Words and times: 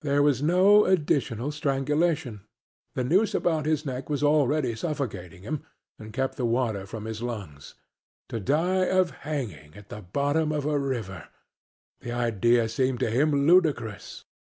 There 0.00 0.22
was 0.22 0.40
no 0.42 0.86
additional 0.86 1.52
strangulation; 1.52 2.40
the 2.94 3.04
noose 3.04 3.34
about 3.34 3.66
his 3.66 3.84
neck 3.84 4.08
was 4.08 4.22
already 4.22 4.74
suffocating 4.74 5.42
him 5.42 5.62
and 5.98 6.14
kept 6.14 6.36
the 6.38 6.46
water 6.46 6.86
from 6.86 7.04
his 7.04 7.20
lungs. 7.20 7.74
To 8.30 8.40
die 8.40 8.86
of 8.86 9.10
hanging 9.28 9.74
at 9.76 9.90
the 9.90 10.00
bottom 10.00 10.52
of 10.52 10.64
a 10.64 10.78
river! 10.78 11.28
the 12.00 12.12
idea 12.12 12.66
seemed 12.66 13.00
to 13.00 13.10
him 13.10 13.46
ludicrous. 13.46 14.24